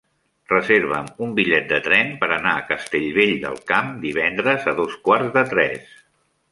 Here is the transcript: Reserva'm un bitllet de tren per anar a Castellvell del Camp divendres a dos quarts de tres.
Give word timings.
Reserva'm 0.51 1.11
un 1.25 1.35
bitllet 1.39 1.67
de 1.73 1.79
tren 1.89 2.09
per 2.23 2.31
anar 2.39 2.55
a 2.61 2.65
Castellvell 2.73 3.35
del 3.47 3.63
Camp 3.73 3.93
divendres 4.09 4.69
a 4.73 4.77
dos 4.83 4.99
quarts 5.09 5.35
de 5.39 5.47
tres. 5.55 5.97